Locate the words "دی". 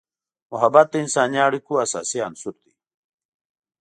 2.63-2.73